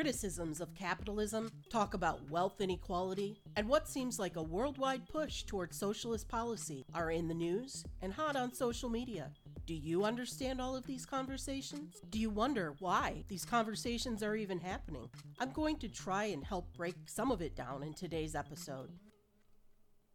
Criticisms 0.00 0.62
of 0.62 0.74
capitalism 0.74 1.52
talk 1.68 1.92
about 1.92 2.30
wealth 2.30 2.62
inequality, 2.62 3.38
and 3.54 3.68
what 3.68 3.86
seems 3.86 4.18
like 4.18 4.36
a 4.36 4.42
worldwide 4.42 5.06
push 5.06 5.42
toward 5.42 5.74
socialist 5.74 6.26
policy 6.26 6.86
are 6.94 7.10
in 7.10 7.28
the 7.28 7.34
news 7.34 7.84
and 8.00 8.10
hot 8.10 8.34
on 8.34 8.50
social 8.50 8.88
media. 8.88 9.30
Do 9.66 9.74
you 9.74 10.04
understand 10.04 10.58
all 10.58 10.74
of 10.74 10.86
these 10.86 11.04
conversations? 11.04 12.00
Do 12.08 12.18
you 12.18 12.30
wonder 12.30 12.74
why 12.78 13.24
these 13.28 13.44
conversations 13.44 14.22
are 14.22 14.34
even 14.34 14.58
happening? 14.58 15.10
I'm 15.38 15.52
going 15.52 15.76
to 15.80 15.88
try 15.90 16.24
and 16.24 16.42
help 16.42 16.74
break 16.74 16.96
some 17.04 17.30
of 17.30 17.42
it 17.42 17.54
down 17.54 17.82
in 17.82 17.92
today's 17.92 18.34
episode. 18.34 18.88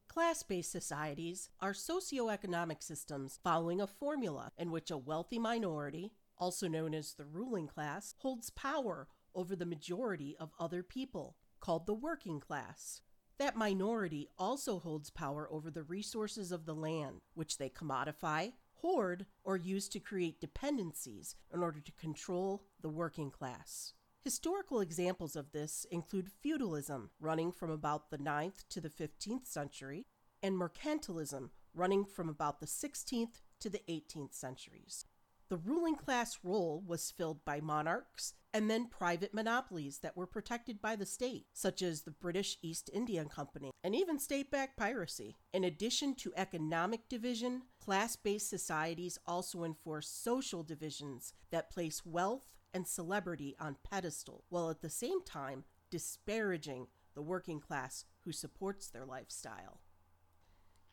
Class 0.07 0.41
based 0.41 0.71
societies 0.71 1.49
are 1.59 1.73
socioeconomic 1.73 2.81
systems 2.81 3.39
following 3.43 3.79
a 3.79 3.85
formula 3.85 4.51
in 4.57 4.71
which 4.71 4.89
a 4.89 4.97
wealthy 4.97 5.37
minority, 5.37 6.13
also 6.39 6.67
known 6.67 6.95
as 6.95 7.13
the 7.13 7.25
ruling 7.25 7.67
class, 7.67 8.15
holds 8.17 8.49
power 8.49 9.07
over 9.35 9.55
the 9.55 9.65
majority 9.65 10.35
of 10.39 10.53
other 10.59 10.81
people, 10.81 11.35
called 11.59 11.85
the 11.85 11.93
working 11.93 12.39
class. 12.39 13.01
That 13.37 13.57
minority 13.57 14.29
also 14.37 14.79
holds 14.79 15.09
power 15.09 15.47
over 15.51 15.69
the 15.69 15.83
resources 15.83 16.51
of 16.51 16.65
the 16.65 16.75
land, 16.75 17.21
which 17.33 17.57
they 17.57 17.69
commodify, 17.69 18.53
hoard, 18.75 19.25
or 19.43 19.57
use 19.57 19.89
to 19.89 19.99
create 19.99 20.39
dependencies 20.39 21.35
in 21.53 21.61
order 21.61 21.81
to 21.81 21.91
control 21.93 22.63
the 22.81 22.89
working 22.89 23.29
class. 23.29 23.93
Historical 24.23 24.79
examples 24.79 25.35
of 25.35 25.51
this 25.51 25.85
include 25.91 26.31
feudalism, 26.31 27.11
running 27.19 27.51
from 27.51 27.69
about 27.69 28.09
the 28.09 28.17
9th 28.17 28.67
to 28.69 28.81
the 28.81 28.89
15th 28.89 29.45
century, 29.45 30.05
and 30.41 30.55
mercantilism, 30.55 31.49
running 31.73 32.05
from 32.05 32.29
about 32.29 32.59
the 32.59 32.65
16th 32.65 33.41
to 33.59 33.69
the 33.69 33.81
18th 33.89 34.33
centuries. 34.33 35.05
The 35.47 35.57
ruling 35.57 35.95
class 35.95 36.39
role 36.41 36.83
was 36.87 37.11
filled 37.11 37.45
by 37.45 37.61
monarchs 37.61 38.33
and 38.51 38.67
then 38.69 38.87
private 38.87 39.31
monopolies 39.31 39.99
that 39.99 40.17
were 40.17 40.25
protected 40.25 40.81
by 40.81 40.95
the 40.95 41.05
state, 41.05 41.45
such 41.53 41.83
as 41.83 42.01
the 42.01 42.11
British 42.11 42.57
East 42.63 42.89
India 42.91 43.23
Company, 43.25 43.71
and 43.83 43.93
even 43.93 44.17
state 44.17 44.49
backed 44.49 44.75
piracy. 44.75 45.35
In 45.53 45.63
addition 45.63 46.15
to 46.15 46.33
economic 46.35 47.07
division, 47.09 47.63
class 47.79 48.15
based 48.15 48.49
societies 48.49 49.19
also 49.27 49.63
enforce 49.63 50.07
social 50.07 50.63
divisions 50.63 51.33
that 51.51 51.69
place 51.69 52.03
wealth 52.05 52.47
and 52.73 52.87
celebrity 52.87 53.55
on 53.59 53.75
pedestal, 53.83 54.45
while 54.49 54.71
at 54.71 54.81
the 54.81 54.89
same 54.89 55.23
time 55.23 55.63
disparaging 55.91 56.87
the 57.13 57.21
working 57.21 57.59
class 57.59 58.05
who 58.21 58.31
supports 58.31 58.89
their 58.89 59.05
lifestyle. 59.05 59.81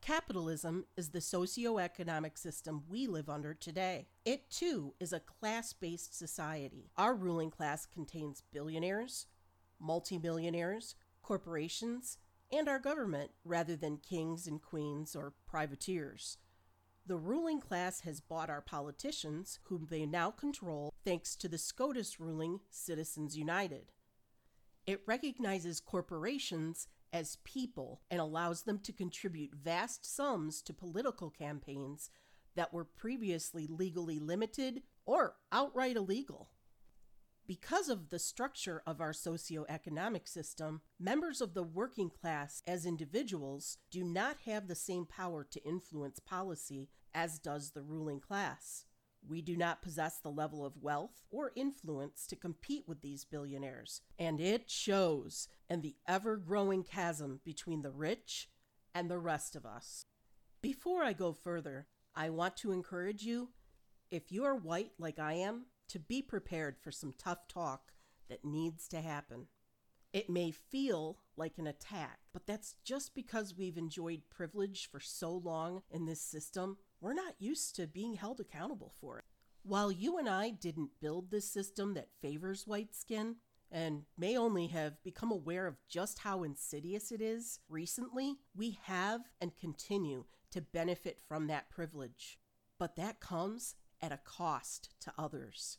Capitalism 0.03 0.85
is 0.97 1.11
the 1.11 1.21
socio-economic 1.21 2.37
system 2.37 2.83
we 2.89 3.07
live 3.07 3.31
under 3.31 3.55
today. 3.55 4.09
It 4.25 4.51
too 4.51 4.95
is 4.99 5.13
a 5.13 5.21
class 5.21 5.73
based 5.73 6.19
society. 6.19 6.91
Our 6.97 7.15
ruling 7.15 7.53
class 7.53 7.87
contains 7.87 8.43
billionaires, 8.53 9.27
multimillionaires, 9.79 10.97
corporations, 11.23 12.19
and 12.51 12.69
our 12.69 12.81
government 12.81 13.31
rather 13.45 13.77
than 13.77 13.99
kings 13.99 14.49
and 14.49 14.61
queens 14.61 15.15
or 15.15 15.35
privateers. 15.47 16.37
The 17.07 17.17
ruling 17.17 17.61
class 17.61 18.01
has 18.01 18.21
bought 18.21 18.51
our 18.51 18.61
politicians, 18.61 19.61
whom 19.65 19.87
they 19.89 20.05
now 20.05 20.33
control 20.33 20.93
thanks 21.05 21.37
to 21.37 21.49
the 21.49 21.59
SCOTUS 21.59 22.19
ruling 22.19 22.59
Citizens 22.71 23.39
United. 23.39 23.93
It 24.85 25.03
recognizes 25.07 25.79
corporations 25.79 26.89
as 27.13 27.39
people 27.45 28.01
and 28.11 28.21
allows 28.21 28.63
them 28.63 28.79
to 28.81 28.93
contribute 28.93 29.55
vast 29.55 30.05
sums 30.05 30.63
to 30.63 30.73
political 30.73 31.31
campaigns 31.31 32.11
that 32.55 32.73
were 32.73 32.85
previously 32.85 33.67
legally 33.67 34.19
limited 34.19 34.83
or 35.07 35.37
outright 35.51 35.97
illegal. 35.97 36.51
Because 37.47 37.89
of 37.89 38.11
the 38.11 38.19
structure 38.19 38.83
of 38.87 39.01
our 39.01 39.13
socioeconomic 39.13 40.29
system, 40.29 40.81
members 40.99 41.41
of 41.41 41.55
the 41.55 41.63
working 41.63 42.09
class 42.09 42.63
as 42.67 42.87
individuals 42.87 43.79
do 43.91 44.05
not 44.05 44.37
have 44.47 44.69
the 44.69 44.75
same 44.75 45.07
power 45.07 45.45
to 45.51 45.65
influence 45.65 46.21
policy 46.21 46.89
as 47.13 47.39
does 47.39 47.73
the 47.73 47.83
ruling 47.83 48.21
class. 48.21 48.87
We 49.27 49.41
do 49.41 49.57
not 49.57 49.83
possess 49.83 50.19
the 50.19 50.31
level 50.31 50.67
of 50.67 50.83
wealth 50.83 51.23
or 51.31 51.53
influence 51.55 52.27
to 52.27 52.37
compete 52.37 52.85
with 52.89 53.03
these 53.03 53.25
billionaires, 53.25 54.01
and 54.19 54.41
it 54.41 54.69
shows 54.69 55.49
in 55.71 55.81
the 55.81 55.97
ever 56.09 56.37
growing 56.37 56.83
chasm 56.83 57.41
between 57.45 57.83
the 57.83 57.91
rich 57.91 58.49
and 58.95 59.11
the 59.11 59.19
rest 59.19 59.55
of 59.55 59.65
us. 59.65 60.07
Before 60.61 61.03
I 61.03 61.13
go 61.13 61.33
further, 61.33 61.87
I 62.15 62.31
want 62.31 62.57
to 62.59 62.73
encourage 62.73 63.23
you, 63.23 63.51
if 64.11 64.31
you 64.31 64.45
are 64.45 64.55
white 64.55 64.93
like 64.99 65.19
I 65.19 65.35
am, 65.35 65.67
to 65.89 65.99
be 65.99 66.21
prepared 66.21 66.77
for 66.79 66.91
some 66.91 67.13
tough 67.17 67.49
talk 67.49 67.93
that 68.29 68.45
needs 68.45 68.89
to 68.89 69.01
happen. 69.01 69.47
It 70.13 70.29
may 70.29 70.51
feel 70.51 71.19
like 71.37 71.59
an 71.59 71.67
attack, 71.67 72.19
but 72.33 72.47
that's 72.47 72.77
just 72.85 73.15
because 73.15 73.57
we've 73.57 73.79
enjoyed 73.79 74.23
privilege 74.31 74.91
for 74.91 75.01
so 75.01 75.33
long 75.33 75.83
in 75.91 76.05
this 76.07 76.21
system 76.21 76.77
we're 77.03 77.13
not 77.13 77.35
used 77.41 77.75
to 77.77 77.87
being 77.87 78.15
held 78.15 78.41
accountable 78.41 78.93
for 79.01 79.19
it. 79.19 79.25
While 79.65 79.91
you 79.91 80.19
and 80.19 80.29
I 80.29 80.51
didn't 80.51 81.01
build 81.01 81.31
this 81.31 81.51
system 81.51 81.95
that 81.95 82.09
favors 82.21 82.67
white 82.67 82.95
skin, 82.95 83.37
and 83.71 84.03
may 84.19 84.37
only 84.37 84.69
have 84.69 85.03
become 85.03 85.33
aware 85.33 85.67
of 85.67 85.79
just 85.89 86.21
how 86.21 86.43
insidious 86.43 87.11
it 87.11 87.21
is 87.21 87.59
recently, 87.69 88.37
we 88.55 88.79
have 88.85 89.23
and 89.41 89.57
continue 89.57 90.27
to 90.51 90.61
benefit 90.61 91.19
from 91.27 91.47
that 91.47 91.71
privilege. 91.71 92.39
But 92.79 92.97
that 92.97 93.19
comes 93.19 93.75
at 94.01 94.13
a 94.13 94.21
cost 94.25 94.91
to 95.01 95.13
others. 95.17 95.79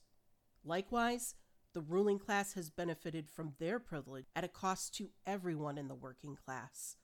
Likewise, 0.66 1.36
the 1.74 1.82
ruling 1.82 2.20
class 2.20 2.54
has 2.54 2.70
benefited 2.70 3.30
from 3.30 3.54
their 3.60 3.80
privilege 3.80 4.26
at 4.36 4.44
a 4.44 4.50
cost 4.50 4.96
to 4.96 5.10
everyone 5.26 5.78
in 5.78 5.88
the 5.88 5.96
working 5.96 6.36
class. 6.36 6.96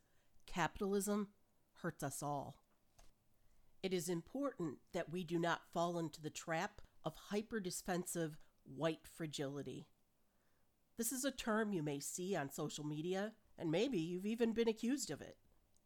Capitalism 0.47 1.29
hurts 1.81 2.03
us 2.03 2.23
all. 2.23 2.55
It 3.81 3.93
is 3.93 4.09
important 4.09 4.77
that 4.93 5.11
we 5.11 5.23
do 5.23 5.39
not 5.39 5.61
fall 5.73 5.97
into 5.99 6.21
the 6.21 6.29
trap 6.29 6.81
of 7.05 7.13
hyper-defensive 7.29 8.37
white 8.63 9.07
fragility. 9.07 9.87
This 10.97 11.11
is 11.13 11.23
a 11.23 11.31
term 11.31 11.71
you 11.71 11.81
may 11.81 12.01
see 12.01 12.35
on 12.35 12.51
social 12.51 12.85
media, 12.85 13.31
and 13.57 13.71
maybe 13.71 13.97
you've 13.97 14.25
even 14.25 14.51
been 14.51 14.67
accused 14.67 15.09
of 15.11 15.21
it. 15.21 15.37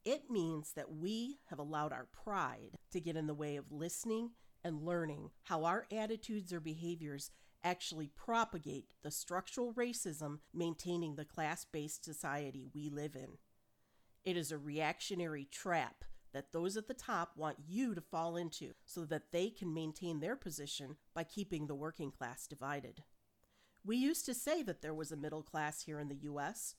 It 0.03 0.23
means 0.29 0.73
that 0.73 0.91
we 0.91 1.37
have 1.49 1.59
allowed 1.59 1.93
our 1.93 2.07
pride 2.11 2.77
to 2.91 2.99
get 2.99 3.15
in 3.15 3.27
the 3.27 3.33
way 3.33 3.55
of 3.57 3.71
listening 3.71 4.31
and 4.63 4.81
learning 4.81 5.29
how 5.43 5.63
our 5.63 5.85
attitudes 5.95 6.51
or 6.51 6.59
behaviors 6.59 7.29
actually 7.63 8.07
propagate 8.07 8.93
the 9.03 9.11
structural 9.11 9.71
racism 9.73 10.39
maintaining 10.53 11.15
the 11.15 11.25
class 11.25 11.63
based 11.63 12.03
society 12.03 12.65
we 12.73 12.89
live 12.89 13.15
in. 13.15 13.37
It 14.25 14.35
is 14.35 14.51
a 14.51 14.57
reactionary 14.57 15.47
trap 15.51 16.03
that 16.33 16.51
those 16.51 16.75
at 16.75 16.87
the 16.87 16.93
top 16.93 17.31
want 17.37 17.57
you 17.67 17.95
to 17.95 18.01
fall 18.01 18.35
into 18.35 18.73
so 18.85 19.05
that 19.05 19.31
they 19.31 19.49
can 19.49 19.73
maintain 19.73 20.19
their 20.19 20.35
position 20.35 20.97
by 21.13 21.23
keeping 21.23 21.67
the 21.67 21.75
working 21.75 22.11
class 22.11 22.47
divided. 22.47 23.03
We 23.85 23.97
used 23.97 24.25
to 24.25 24.33
say 24.33 24.63
that 24.63 24.81
there 24.81 24.93
was 24.93 25.11
a 25.11 25.17
middle 25.17 25.43
class 25.43 25.83
here 25.83 25.99
in 25.99 26.09
the 26.09 26.23
US, 26.23 26.75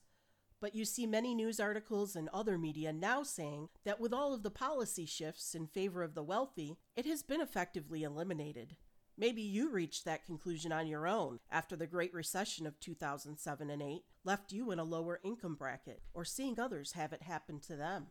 but 0.59 0.73
you 0.75 0.85
see 0.85 1.05
many 1.05 1.35
news 1.35 1.59
articles 1.59 2.15
and 2.15 2.29
other 2.29 2.57
media 2.57 2.91
now 2.91 3.23
saying 3.23 3.69
that 3.83 3.99
with 3.99 4.13
all 4.13 4.33
of 4.33 4.43
the 4.43 4.51
policy 4.51 5.05
shifts 5.05 5.53
in 5.53 5.67
favor 5.67 6.01
of 6.01 6.15
the 6.15 6.23
wealthy, 6.23 6.77
it 6.95 7.05
has 7.05 7.23
been 7.23 7.41
effectively 7.41 8.03
eliminated. 8.03 8.75
Maybe 9.17 9.41
you 9.41 9.69
reached 9.69 10.03
that 10.05 10.25
conclusion 10.25 10.71
on 10.71 10.87
your 10.87 11.07
own 11.07 11.39
after 11.49 11.75
the 11.75 11.87
Great 11.87 12.13
Recession 12.13 12.67
of 12.67 12.79
2007 12.79 13.69
and 13.69 13.81
8 13.81 14.01
left 14.25 14.51
you 14.51 14.71
in 14.71 14.79
a 14.79 14.83
lower 14.83 15.21
income 15.23 15.55
bracket, 15.55 16.01
or 16.13 16.25
seeing 16.25 16.59
others 16.59 16.93
have 16.93 17.13
it 17.13 17.21
happen 17.21 17.59
to 17.61 17.75
them. 17.77 18.07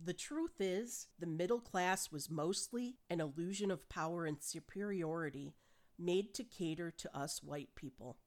The 0.00 0.12
truth 0.12 0.60
is, 0.60 1.08
the 1.18 1.26
middle 1.26 1.60
class 1.60 2.12
was 2.12 2.30
mostly 2.30 2.98
an 3.10 3.20
illusion 3.20 3.70
of 3.72 3.88
power 3.88 4.26
and 4.26 4.40
superiority 4.40 5.54
made 5.98 6.34
to 6.34 6.44
cater 6.44 6.92
to 6.92 7.16
us 7.18 7.42
white 7.42 7.74
people. 7.74 8.18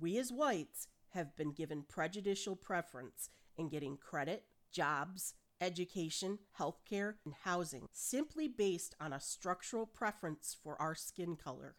We 0.00 0.16
as 0.18 0.32
whites 0.32 0.88
have 1.10 1.36
been 1.36 1.52
given 1.52 1.84
prejudicial 1.86 2.56
preference 2.56 3.28
in 3.58 3.68
getting 3.68 3.98
credit, 3.98 4.44
jobs, 4.72 5.34
education, 5.60 6.38
healthcare, 6.58 7.16
and 7.26 7.34
housing 7.44 7.86
simply 7.92 8.48
based 8.48 8.94
on 8.98 9.12
a 9.12 9.20
structural 9.20 9.84
preference 9.84 10.56
for 10.62 10.80
our 10.80 10.94
skin 10.94 11.36
color. 11.36 11.76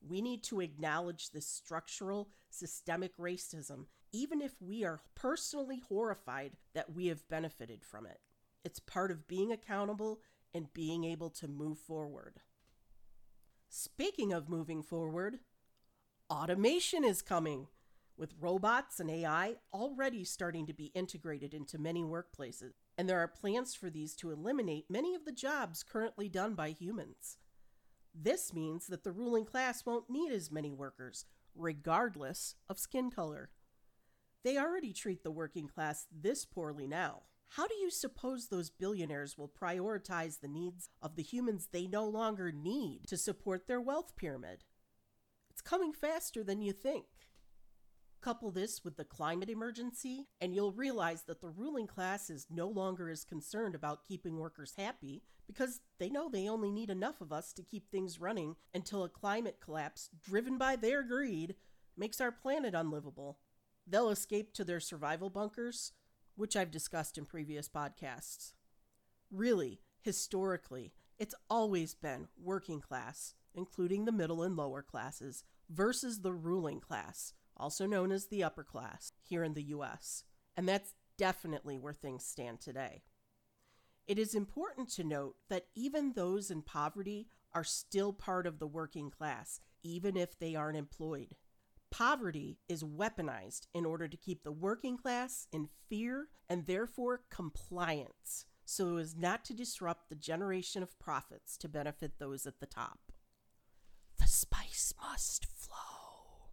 We 0.00 0.20
need 0.20 0.42
to 0.44 0.60
acknowledge 0.60 1.30
this 1.30 1.46
structural, 1.46 2.30
systemic 2.50 3.16
racism, 3.16 3.86
even 4.10 4.42
if 4.42 4.60
we 4.60 4.82
are 4.82 5.02
personally 5.14 5.82
horrified 5.88 6.56
that 6.74 6.92
we 6.92 7.06
have 7.06 7.28
benefited 7.28 7.84
from 7.84 8.06
it. 8.06 8.18
It's 8.64 8.80
part 8.80 9.10
of 9.10 9.28
being 9.28 9.52
accountable 9.52 10.20
and 10.54 10.72
being 10.72 11.04
able 11.04 11.30
to 11.30 11.48
move 11.48 11.78
forward. 11.78 12.40
Speaking 13.68 14.32
of 14.32 14.48
moving 14.48 14.82
forward, 14.82 15.38
automation 16.30 17.04
is 17.04 17.22
coming, 17.22 17.68
with 18.16 18.34
robots 18.38 19.00
and 19.00 19.10
AI 19.10 19.56
already 19.72 20.24
starting 20.24 20.66
to 20.66 20.74
be 20.74 20.92
integrated 20.94 21.54
into 21.54 21.78
many 21.78 22.04
workplaces, 22.04 22.74
and 22.98 23.08
there 23.08 23.18
are 23.18 23.28
plans 23.28 23.74
for 23.74 23.90
these 23.90 24.14
to 24.16 24.30
eliminate 24.30 24.90
many 24.90 25.14
of 25.14 25.24
the 25.24 25.32
jobs 25.32 25.82
currently 25.82 26.28
done 26.28 26.54
by 26.54 26.68
humans. 26.70 27.38
This 28.14 28.52
means 28.52 28.86
that 28.88 29.04
the 29.04 29.12
ruling 29.12 29.46
class 29.46 29.86
won't 29.86 30.10
need 30.10 30.30
as 30.30 30.52
many 30.52 30.70
workers 30.70 31.24
regardless 31.54 32.54
of 32.68 32.78
skin 32.78 33.10
color. 33.10 33.50
They 34.44 34.58
already 34.58 34.92
treat 34.92 35.22
the 35.22 35.30
working 35.30 35.68
class 35.68 36.06
this 36.10 36.44
poorly 36.44 36.86
now. 36.86 37.22
How 37.56 37.66
do 37.66 37.74
you 37.74 37.90
suppose 37.90 38.48
those 38.48 38.70
billionaires 38.70 39.36
will 39.36 39.48
prioritize 39.48 40.40
the 40.40 40.48
needs 40.48 40.88
of 41.02 41.16
the 41.16 41.22
humans 41.22 41.68
they 41.70 41.86
no 41.86 42.06
longer 42.06 42.50
need 42.50 43.06
to 43.08 43.18
support 43.18 43.66
their 43.66 43.80
wealth 43.80 44.16
pyramid? 44.16 44.64
It's 45.50 45.60
coming 45.60 45.92
faster 45.92 46.42
than 46.42 46.62
you 46.62 46.72
think. 46.72 47.04
Couple 48.22 48.50
this 48.52 48.82
with 48.82 48.96
the 48.96 49.04
climate 49.04 49.50
emergency, 49.50 50.28
and 50.40 50.54
you'll 50.54 50.72
realize 50.72 51.24
that 51.24 51.42
the 51.42 51.50
ruling 51.50 51.86
class 51.86 52.30
is 52.30 52.46
no 52.48 52.68
longer 52.68 53.10
as 53.10 53.22
concerned 53.22 53.74
about 53.74 54.08
keeping 54.08 54.38
workers 54.38 54.72
happy 54.78 55.22
because 55.46 55.82
they 55.98 56.08
know 56.08 56.30
they 56.30 56.48
only 56.48 56.70
need 56.70 56.88
enough 56.88 57.20
of 57.20 57.32
us 57.32 57.52
to 57.52 57.62
keep 57.62 57.90
things 57.90 58.18
running 58.18 58.56
until 58.72 59.04
a 59.04 59.10
climate 59.10 59.58
collapse 59.62 60.08
driven 60.24 60.56
by 60.56 60.74
their 60.74 61.02
greed 61.02 61.56
makes 61.98 62.18
our 62.18 62.32
planet 62.32 62.74
unlivable. 62.74 63.40
They'll 63.86 64.08
escape 64.08 64.54
to 64.54 64.64
their 64.64 64.80
survival 64.80 65.28
bunkers, 65.28 65.92
which 66.36 66.56
I've 66.56 66.70
discussed 66.70 67.18
in 67.18 67.24
previous 67.24 67.68
podcasts. 67.68 68.52
Really, 69.30 69.80
historically, 70.00 70.92
it's 71.18 71.34
always 71.48 71.94
been 71.94 72.28
working 72.36 72.80
class, 72.80 73.34
including 73.54 74.04
the 74.04 74.12
middle 74.12 74.42
and 74.42 74.56
lower 74.56 74.82
classes, 74.82 75.44
versus 75.68 76.20
the 76.20 76.32
ruling 76.32 76.80
class 76.80 77.34
also 77.56 77.86
known 77.86 78.12
as 78.12 78.26
the 78.26 78.42
upper 78.42 78.64
class, 78.64 79.12
here 79.20 79.44
in 79.44 79.54
the 79.54 79.62
US. 79.64 80.24
And 80.56 80.68
that's 80.68 80.94
definitely 81.16 81.78
where 81.78 81.92
things 81.92 82.24
stand 82.24 82.60
today. 82.60 83.02
It 84.06 84.18
is 84.18 84.34
important 84.34 84.88
to 84.90 85.04
note 85.04 85.36
that 85.48 85.66
even 85.74 86.12
those 86.12 86.50
in 86.50 86.62
poverty 86.62 87.28
are 87.54 87.64
still 87.64 88.12
part 88.12 88.46
of 88.46 88.58
the 88.58 88.66
working 88.66 89.10
class, 89.10 89.60
even 89.82 90.16
if 90.16 90.38
they 90.38 90.54
aren't 90.54 90.76
employed. 90.76 91.36
Poverty 91.92 92.56
is 92.70 92.82
weaponized 92.82 93.66
in 93.74 93.84
order 93.84 94.08
to 94.08 94.16
keep 94.16 94.42
the 94.42 94.50
working 94.50 94.96
class 94.96 95.46
in 95.52 95.68
fear 95.90 96.28
and 96.48 96.66
therefore 96.66 97.20
compliance, 97.30 98.46
so 98.64 98.96
as 98.96 99.14
not 99.14 99.44
to 99.44 99.54
disrupt 99.54 100.08
the 100.08 100.14
generation 100.14 100.82
of 100.82 100.98
profits 100.98 101.58
to 101.58 101.68
benefit 101.68 102.12
those 102.18 102.46
at 102.46 102.60
the 102.60 102.66
top. 102.66 103.12
The 104.18 104.26
spice 104.26 104.94
must 105.02 105.44
flow. 105.44 106.48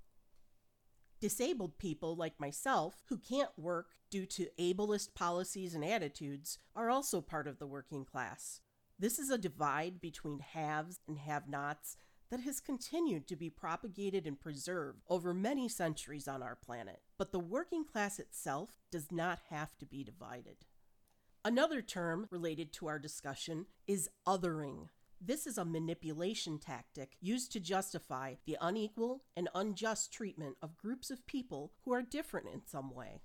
Disabled 1.22 1.78
people 1.80 2.18
like 2.18 2.38
myself, 2.38 3.04
who 3.08 3.18
can't 3.18 3.58
work 3.58 3.92
due 4.12 4.26
to 4.26 4.50
ableist 4.60 5.16
policies 5.16 5.74
and 5.74 5.86
attitudes, 5.86 6.60
are 6.76 6.90
also 6.90 7.22
part 7.22 7.48
of 7.48 7.60
the 7.60 7.68
working 7.68 8.04
class. 8.04 8.60
This 9.00 9.18
is 9.18 9.30
a 9.30 9.38
divide 9.38 10.02
between 10.02 10.40
haves 10.40 11.00
and 11.08 11.18
have 11.18 11.48
nots 11.48 11.96
that 12.31 12.42
has 12.42 12.60
continued 12.60 13.28
to 13.28 13.36
be 13.36 13.50
propagated 13.50 14.28
and 14.28 14.40
preserved 14.40 15.04
over 15.10 15.34
many 15.34 15.68
centuries 15.68 16.28
on 16.28 16.44
our 16.44 16.56
planet. 16.56 17.02
But 17.18 17.31
the 17.31 17.40
working 17.40 17.84
class 17.84 18.20
itself 18.20 18.78
does 18.92 19.12
not 19.12 19.40
have 19.50 19.78
to 19.80 19.86
be 19.86 20.04
divided. 20.04 20.58
Another 21.44 21.81
term 21.81 22.28
related 22.30 22.74
to 22.74 22.88
our 22.88 23.00
discussion 23.00 23.66
is 23.88 24.10
othering. 24.28 24.90
This 25.22 25.48
is 25.48 25.58
a 25.58 25.66
manipulation 25.66 26.60
tactic 26.60 27.18
used 27.20 27.52
to 27.54 27.60
justify 27.60 28.36
the 28.46 28.58
unequal 28.62 29.24
and 29.36 29.50
unjust 29.56 30.14
treatment 30.14 30.58
of 30.62 30.78
groups 30.78 31.10
of 31.10 31.26
people 31.28 31.74
who 31.84 31.94
are 31.94 32.02
different 32.02 32.48
in 32.54 32.62
some 32.66 32.94
way. 32.94 33.22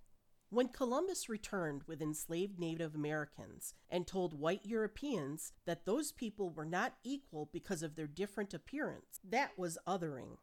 When 0.50 0.68
Columbus 0.68 1.28
returned 1.28 1.82
with 1.88 2.00
enslaved 2.00 2.60
Native 2.60 2.94
Americans 2.94 3.74
and 3.88 4.06
told 4.06 4.38
white 4.38 4.64
Europeans 4.64 5.52
that 5.66 5.84
those 5.84 6.12
people 6.12 6.50
were 6.50 6.64
not 6.64 6.94
equal 7.02 7.48
because 7.52 7.82
of 7.82 7.96
their 7.96 8.06
different 8.06 8.54
appearance, 8.54 9.20
that 9.28 9.58
was 9.58 9.78
othering. 9.86 10.36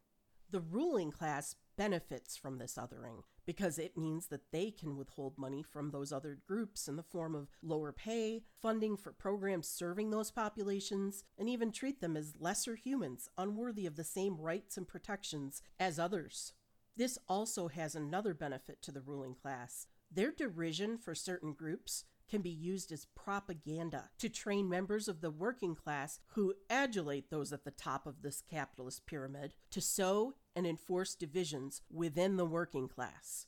The 0.49 0.59
ruling 0.59 1.11
class 1.11 1.55
benefits 1.77 2.35
from 2.35 2.57
this 2.57 2.75
othering 2.75 3.23
because 3.45 3.79
it 3.79 3.97
means 3.97 4.27
that 4.27 4.51
they 4.51 4.69
can 4.69 4.97
withhold 4.97 5.37
money 5.37 5.63
from 5.63 5.91
those 5.91 6.11
other 6.11 6.39
groups 6.45 6.87
in 6.87 6.95
the 6.95 7.03
form 7.03 7.33
of 7.33 7.49
lower 7.63 7.91
pay, 7.91 8.43
funding 8.61 8.97
for 8.97 9.11
programs 9.11 9.67
serving 9.67 10.11
those 10.11 10.29
populations, 10.29 11.23
and 11.37 11.49
even 11.49 11.71
treat 11.71 12.01
them 12.01 12.15
as 12.15 12.35
lesser 12.39 12.75
humans 12.75 13.29
unworthy 13.37 13.85
of 13.85 13.95
the 13.95 14.03
same 14.03 14.37
rights 14.37 14.77
and 14.77 14.87
protections 14.87 15.61
as 15.79 15.97
others. 15.97 16.53
This 16.97 17.17
also 17.27 17.69
has 17.69 17.95
another 17.95 18.33
benefit 18.33 18.81
to 18.83 18.91
the 18.91 19.01
ruling 19.01 19.33
class. 19.33 19.87
Their 20.11 20.31
derision 20.31 20.97
for 20.97 21.15
certain 21.15 21.53
groups 21.53 22.03
can 22.29 22.41
be 22.41 22.49
used 22.49 22.91
as 22.91 23.07
propaganda 23.15 24.09
to 24.17 24.29
train 24.29 24.69
members 24.69 25.07
of 25.07 25.21
the 25.21 25.31
working 25.31 25.75
class 25.75 26.19
who 26.29 26.53
adulate 26.69 27.29
those 27.29 27.51
at 27.51 27.65
the 27.65 27.71
top 27.71 28.05
of 28.05 28.21
this 28.21 28.41
capitalist 28.41 29.05
pyramid 29.05 29.53
to 29.69 29.81
sow 29.81 30.33
and 30.55 30.65
enforce 30.65 31.15
divisions 31.15 31.81
within 31.89 32.37
the 32.37 32.45
working 32.45 32.87
class. 32.87 33.47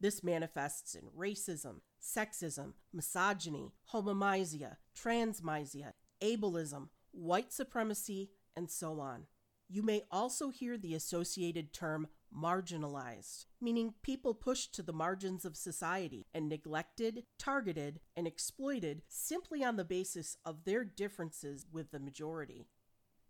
This 0.00 0.22
manifests 0.22 0.94
in 0.94 1.04
racism, 1.16 1.80
sexism, 2.02 2.74
misogyny, 2.92 3.72
homomisia, 3.92 4.76
transmisia, 4.94 5.92
ableism, 6.20 6.88
white 7.12 7.52
supremacy, 7.52 8.30
and 8.56 8.70
so 8.70 9.00
on. 9.00 9.26
You 9.68 9.82
may 9.82 10.02
also 10.10 10.50
hear 10.50 10.76
the 10.78 10.94
associated 10.94 11.72
term 11.72 12.08
marginalized, 12.34 13.46
meaning 13.60 13.94
people 14.02 14.34
pushed 14.34 14.74
to 14.74 14.82
the 14.82 14.92
margins 14.92 15.44
of 15.44 15.56
society 15.56 16.26
and 16.34 16.48
neglected, 16.48 17.24
targeted, 17.38 18.00
and 18.16 18.26
exploited 18.26 19.02
simply 19.08 19.64
on 19.64 19.76
the 19.76 19.84
basis 19.84 20.36
of 20.44 20.64
their 20.64 20.84
differences 20.84 21.66
with 21.70 21.90
the 21.90 22.00
majority. 22.00 22.66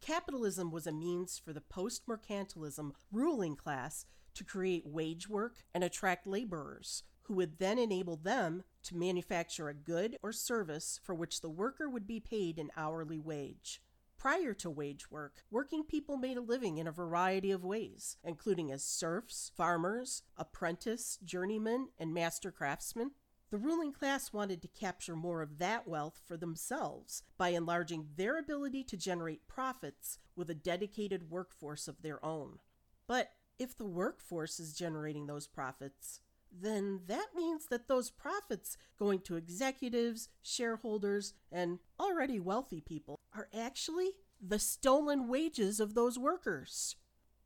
Capitalism 0.00 0.70
was 0.70 0.86
a 0.86 0.92
means 0.92 1.38
for 1.38 1.52
the 1.52 1.60
post 1.60 2.06
mercantilism 2.06 2.92
ruling 3.12 3.54
class 3.54 4.06
to 4.32 4.44
create 4.44 4.86
wage 4.86 5.28
work 5.28 5.56
and 5.74 5.84
attract 5.84 6.26
laborers 6.26 7.02
who 7.24 7.34
would 7.34 7.58
then 7.58 7.78
enable 7.78 8.16
them 8.16 8.62
to 8.82 8.96
manufacture 8.96 9.68
a 9.68 9.74
good 9.74 10.16
or 10.22 10.32
service 10.32 11.00
for 11.02 11.14
which 11.14 11.40
the 11.40 11.50
worker 11.50 11.88
would 11.88 12.06
be 12.06 12.20
paid 12.20 12.58
an 12.58 12.70
hourly 12.76 13.18
wage. 13.18 13.80
Prior 14.18 14.54
to 14.54 14.70
wage 14.70 15.10
work, 15.10 15.42
working 15.50 15.84
people 15.84 16.16
made 16.16 16.36
a 16.36 16.42
living 16.42 16.78
in 16.78 16.86
a 16.86 16.92
variety 16.92 17.50
of 17.50 17.64
ways, 17.64 18.16
including 18.24 18.72
as 18.72 18.82
serfs, 18.82 19.50
farmers, 19.54 20.22
apprentice, 20.38 21.18
journeymen, 21.24 21.88
and 21.98 22.14
master 22.14 22.50
craftsmen. 22.50 23.10
The 23.50 23.58
ruling 23.58 23.92
class 23.92 24.32
wanted 24.32 24.62
to 24.62 24.68
capture 24.68 25.14
more 25.14 25.42
of 25.42 25.58
that 25.58 25.86
wealth 25.86 26.20
for 26.26 26.36
themselves 26.36 27.22
by 27.36 27.50
enlarging 27.50 28.08
their 28.16 28.38
ability 28.38 28.84
to 28.84 28.96
generate 28.96 29.46
profits 29.46 30.18
with 30.34 30.48
a 30.50 30.54
dedicated 30.54 31.30
workforce 31.30 31.86
of 31.86 32.02
their 32.02 32.24
own. 32.24 32.58
But 33.06 33.32
if 33.58 33.76
the 33.76 33.84
workforce 33.84 34.58
is 34.58 34.74
generating 34.74 35.26
those 35.26 35.46
profits, 35.46 36.20
then 36.60 37.00
that 37.06 37.28
means 37.34 37.66
that 37.66 37.88
those 37.88 38.10
profits 38.10 38.76
going 38.98 39.20
to 39.20 39.36
executives, 39.36 40.28
shareholders, 40.42 41.34
and 41.50 41.78
already 41.98 42.38
wealthy 42.38 42.80
people 42.80 43.18
are 43.34 43.48
actually 43.56 44.12
the 44.40 44.58
stolen 44.58 45.28
wages 45.28 45.80
of 45.80 45.94
those 45.94 46.18
workers. 46.18 46.96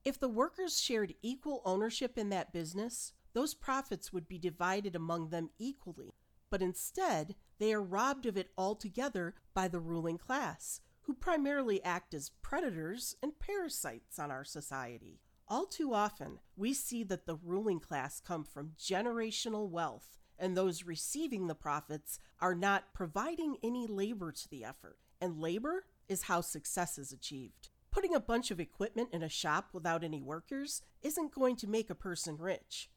If 0.04 0.18
the 0.18 0.28
workers 0.28 0.80
shared 0.80 1.14
equal 1.22 1.62
ownership 1.64 2.16
in 2.18 2.28
that 2.30 2.52
business, 2.52 3.12
those 3.34 3.54
profits 3.54 4.12
would 4.12 4.28
be 4.28 4.38
divided 4.38 4.96
among 4.96 5.30
them 5.30 5.50
equally. 5.58 6.14
But 6.50 6.62
instead, 6.62 7.34
they 7.58 7.74
are 7.74 7.82
robbed 7.82 8.26
of 8.26 8.36
it 8.36 8.50
altogether 8.56 9.34
by 9.54 9.68
the 9.68 9.80
ruling 9.80 10.18
class, 10.18 10.80
who 11.02 11.14
primarily 11.14 11.82
act 11.84 12.14
as 12.14 12.30
predators 12.42 13.16
and 13.22 13.38
parasites 13.38 14.18
on 14.18 14.30
our 14.30 14.44
society. 14.44 15.20
All 15.50 15.64
too 15.64 15.94
often, 15.94 16.40
we 16.56 16.74
see 16.74 17.04
that 17.04 17.24
the 17.24 17.36
ruling 17.36 17.80
class 17.80 18.20
come 18.20 18.44
from 18.44 18.72
generational 18.78 19.70
wealth, 19.70 20.18
and 20.38 20.54
those 20.54 20.84
receiving 20.84 21.46
the 21.46 21.54
profits 21.54 22.18
are 22.38 22.54
not 22.54 22.92
providing 22.92 23.56
any 23.62 23.86
labor 23.86 24.30
to 24.30 24.48
the 24.50 24.62
effort. 24.62 24.98
And 25.22 25.40
labor 25.40 25.86
is 26.06 26.24
how 26.24 26.42
success 26.42 26.98
is 26.98 27.12
achieved. 27.12 27.70
Putting 27.90 28.14
a 28.14 28.20
bunch 28.20 28.50
of 28.50 28.60
equipment 28.60 29.08
in 29.10 29.22
a 29.22 29.28
shop 29.30 29.70
without 29.72 30.04
any 30.04 30.20
workers 30.20 30.82
isn't 31.00 31.34
going 31.34 31.56
to 31.56 31.66
make 31.66 31.88
a 31.88 31.94
person 31.94 32.36
rich. 32.36 32.90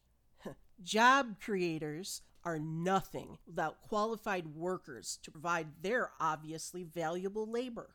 Job 0.82 1.40
creators 1.40 2.20
are 2.44 2.58
nothing 2.58 3.38
without 3.46 3.80
qualified 3.80 4.48
workers 4.48 5.18
to 5.22 5.30
provide 5.30 5.68
their 5.80 6.10
obviously 6.20 6.82
valuable 6.82 7.50
labor. 7.50 7.94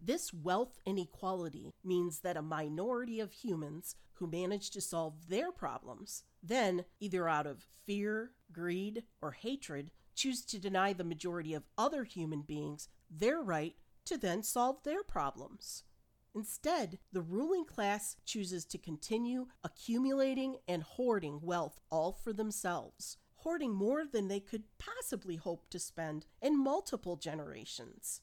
This 0.00 0.32
wealth 0.32 0.78
inequality 0.86 1.74
means 1.82 2.20
that 2.20 2.36
a 2.36 2.42
minority 2.42 3.18
of 3.18 3.32
humans 3.32 3.96
who 4.14 4.26
manage 4.26 4.70
to 4.70 4.80
solve 4.80 5.28
their 5.28 5.50
problems 5.52 6.24
then, 6.42 6.84
either 7.00 7.28
out 7.28 7.46
of 7.46 7.66
fear, 7.84 8.32
greed, 8.52 9.02
or 9.20 9.32
hatred, 9.32 9.90
choose 10.14 10.44
to 10.44 10.58
deny 10.58 10.92
the 10.92 11.04
majority 11.04 11.52
of 11.54 11.68
other 11.76 12.04
human 12.04 12.42
beings 12.42 12.88
their 13.10 13.40
right 13.40 13.76
to 14.04 14.16
then 14.16 14.42
solve 14.42 14.82
their 14.84 15.02
problems. 15.02 15.84
Instead, 16.34 16.98
the 17.12 17.20
ruling 17.20 17.64
class 17.64 18.16
chooses 18.24 18.64
to 18.66 18.78
continue 18.78 19.46
accumulating 19.64 20.56
and 20.68 20.82
hoarding 20.82 21.40
wealth 21.42 21.80
all 21.90 22.12
for 22.12 22.32
themselves, 22.32 23.16
hoarding 23.36 23.72
more 23.72 24.04
than 24.04 24.28
they 24.28 24.40
could 24.40 24.64
possibly 24.78 25.36
hope 25.36 25.68
to 25.70 25.78
spend 25.78 26.26
in 26.40 26.56
multiple 26.56 27.16
generations 27.16 28.20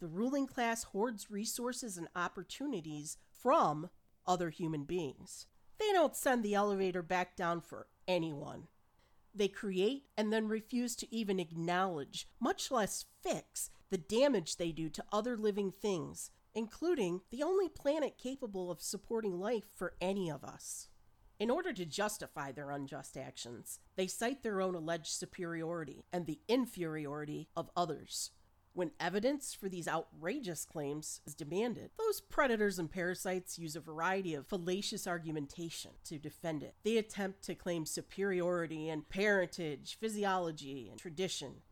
the 0.00 0.06
ruling 0.06 0.46
class 0.46 0.84
hoards 0.84 1.30
resources 1.30 1.96
and 1.96 2.08
opportunities 2.14 3.16
from 3.30 3.90
other 4.26 4.50
human 4.50 4.84
beings. 4.84 5.46
They 5.78 5.92
don't 5.92 6.16
send 6.16 6.42
the 6.42 6.54
elevator 6.54 7.02
back 7.02 7.36
down 7.36 7.60
for 7.60 7.88
anyone. 8.06 8.68
They 9.34 9.48
create 9.48 10.04
and 10.16 10.32
then 10.32 10.46
refuse 10.46 10.94
to 10.96 11.14
even 11.14 11.40
acknowledge, 11.40 12.28
much 12.38 12.70
less 12.70 13.06
fix, 13.22 13.70
the 13.90 13.98
damage 13.98 14.56
they 14.56 14.70
do 14.70 14.88
to 14.90 15.04
other 15.12 15.36
living 15.36 15.72
things, 15.72 16.30
including 16.54 17.20
the 17.30 17.42
only 17.42 17.68
planet 17.68 18.16
capable 18.16 18.70
of 18.70 18.80
supporting 18.80 19.40
life 19.40 19.64
for 19.74 19.94
any 20.00 20.30
of 20.30 20.44
us. 20.44 20.88
In 21.40 21.50
order 21.50 21.72
to 21.72 21.84
justify 21.84 22.52
their 22.52 22.70
unjust 22.70 23.16
actions, 23.16 23.80
they 23.96 24.06
cite 24.06 24.44
their 24.44 24.60
own 24.60 24.76
alleged 24.76 25.08
superiority 25.08 26.04
and 26.12 26.26
the 26.26 26.40
inferiority 26.46 27.48
of 27.56 27.70
others. 27.76 28.30
When 28.74 28.90
evidence 28.98 29.54
for 29.54 29.68
these 29.68 29.86
outrageous 29.86 30.64
claims 30.64 31.20
is 31.24 31.36
demanded, 31.36 31.90
those 31.96 32.20
predators 32.20 32.76
and 32.76 32.90
parasites 32.90 33.56
use 33.56 33.76
a 33.76 33.80
variety 33.80 34.34
of 34.34 34.48
fallacious 34.48 35.06
argumentation 35.06 35.92
to 36.06 36.18
defend 36.18 36.64
it. 36.64 36.74
They 36.82 36.96
attempt 36.96 37.42
to 37.44 37.54
claim 37.54 37.86
superiority 37.86 38.88
in 38.88 39.02
parentage, 39.02 39.96
physiology, 40.00 40.88
and 40.90 40.98
tradition. 40.98 41.62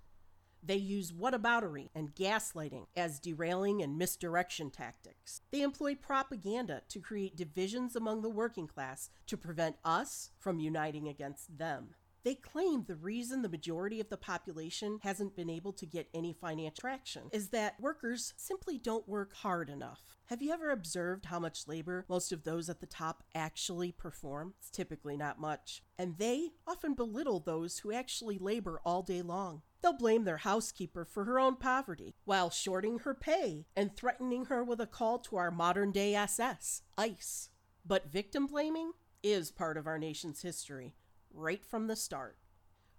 They 0.62 0.76
use 0.76 1.10
whataboutery 1.10 1.88
and 1.92 2.14
gaslighting 2.14 2.86
as 2.96 3.18
derailing 3.18 3.82
and 3.82 3.98
misdirection 3.98 4.70
tactics. 4.70 5.40
They 5.50 5.62
employ 5.62 5.96
propaganda 5.96 6.82
to 6.88 7.00
create 7.00 7.36
divisions 7.36 7.96
among 7.96 8.22
the 8.22 8.30
working 8.30 8.68
class 8.68 9.10
to 9.26 9.36
prevent 9.36 9.74
us 9.84 10.30
from 10.38 10.60
uniting 10.60 11.08
against 11.08 11.58
them. 11.58 11.96
They 12.24 12.34
claim 12.36 12.84
the 12.84 12.94
reason 12.94 13.42
the 13.42 13.48
majority 13.48 13.98
of 14.00 14.08
the 14.08 14.16
population 14.16 15.00
hasn't 15.02 15.34
been 15.34 15.50
able 15.50 15.72
to 15.72 15.86
get 15.86 16.08
any 16.14 16.32
financial 16.32 16.80
traction 16.80 17.22
is 17.32 17.48
that 17.48 17.80
workers 17.80 18.32
simply 18.36 18.78
don't 18.78 19.08
work 19.08 19.34
hard 19.34 19.68
enough. 19.68 20.00
Have 20.26 20.40
you 20.40 20.52
ever 20.52 20.70
observed 20.70 21.26
how 21.26 21.40
much 21.40 21.66
labor 21.66 22.06
most 22.08 22.30
of 22.30 22.44
those 22.44 22.68
at 22.68 22.80
the 22.80 22.86
top 22.86 23.24
actually 23.34 23.90
perform? 23.90 24.54
It's 24.60 24.70
typically 24.70 25.16
not 25.16 25.40
much. 25.40 25.82
And 25.98 26.16
they 26.18 26.50
often 26.66 26.94
belittle 26.94 27.40
those 27.40 27.78
who 27.78 27.92
actually 27.92 28.38
labor 28.38 28.80
all 28.84 29.02
day 29.02 29.20
long. 29.20 29.62
They'll 29.82 29.92
blame 29.92 30.22
their 30.22 30.38
housekeeper 30.38 31.04
for 31.04 31.24
her 31.24 31.40
own 31.40 31.56
poverty 31.56 32.14
while 32.24 32.50
shorting 32.50 33.00
her 33.00 33.14
pay 33.14 33.66
and 33.76 33.96
threatening 33.96 34.44
her 34.44 34.62
with 34.62 34.80
a 34.80 34.86
call 34.86 35.18
to 35.20 35.36
our 35.36 35.50
modern 35.50 35.90
day 35.90 36.14
SS, 36.14 36.82
ICE. 36.96 37.48
But 37.84 38.12
victim 38.12 38.46
blaming 38.46 38.92
is 39.24 39.50
part 39.50 39.76
of 39.76 39.88
our 39.88 39.98
nation's 39.98 40.42
history 40.42 40.94
right 41.34 41.64
from 41.64 41.86
the 41.86 41.96
start. 41.96 42.36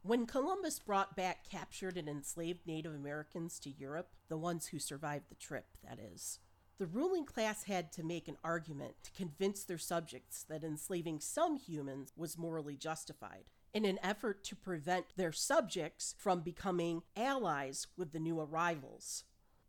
When 0.02 0.26
Columbus 0.26 0.80
brought 0.80 1.16
back 1.16 1.50
captured 1.50 1.98
and 1.98 2.10
enslaved 2.10 2.68
Native 2.68 2.94
Americans 2.94 3.58
to 3.60 3.70
Europe, 3.70 4.10
the 4.28 4.38
ones 4.38 4.68
who 4.68 4.80
survived 4.80 5.30
the 5.30 5.36
trip, 5.36 5.78
that 5.88 5.98
is, 5.98 6.40
the 6.78 6.86
ruling 6.86 7.26
class 7.26 7.64
had 7.64 7.92
to 7.94 8.04
make 8.04 8.28
an 8.28 8.38
argument 8.44 8.96
to 9.04 9.12
convince 9.12 9.64
their 9.64 9.78
subjects 9.78 10.44
that 10.50 10.64
enslaving 10.64 11.20
some 11.20 11.56
humans 11.56 12.12
was 12.18 12.38
morally 12.38 12.76
justified, 12.76 13.46
in 13.74 13.86
an 13.86 14.00
effort 14.04 14.44
to 14.44 14.56
prevent 14.56 15.06
their 15.16 15.32
subjects 15.32 16.14
from 16.18 16.42
becoming 16.42 17.04
allies 17.16 17.88
with 17.96 18.12
the 18.12 18.20
new 18.20 18.40
arrivals. 18.40 19.24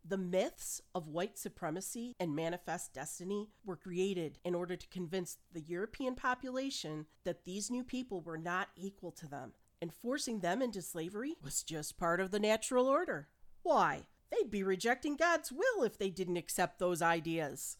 The 0.07 0.17
myths 0.19 0.81
of 0.93 1.07
white 1.07 1.35
supremacy 1.35 2.13
and 2.19 2.35
manifest 2.35 2.93
destiny 2.93 3.49
were 3.65 3.75
created 3.75 4.37
in 4.43 4.53
order 4.53 4.75
to 4.75 4.87
convince 4.89 5.37
the 5.51 5.61
European 5.61 6.13
population 6.13 7.07
that 7.23 7.43
these 7.43 7.71
new 7.71 7.83
people 7.83 8.21
were 8.21 8.37
not 8.37 8.67
equal 8.75 9.11
to 9.13 9.27
them, 9.27 9.53
and 9.81 9.91
forcing 9.91 10.41
them 10.41 10.61
into 10.61 10.83
slavery 10.83 11.37
was 11.41 11.63
just 11.63 11.97
part 11.97 12.21
of 12.21 12.29
the 12.29 12.39
natural 12.39 12.85
order. 12.85 13.29
Why? 13.63 14.05
They'd 14.29 14.51
be 14.51 14.61
rejecting 14.61 15.15
God's 15.15 15.51
will 15.51 15.83
if 15.83 15.97
they 15.97 16.11
didn't 16.11 16.37
accept 16.37 16.77
those 16.77 17.01
ideas. 17.01 17.77